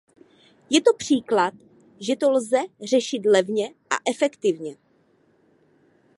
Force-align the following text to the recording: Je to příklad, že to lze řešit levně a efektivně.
Je 0.69 0.81
to 0.81 0.93
příklad, 0.97 1.53
že 1.99 2.15
to 2.15 2.31
lze 2.31 2.57
řešit 2.89 3.25
levně 3.25 3.69
a 3.89 3.95
efektivně. 4.11 4.75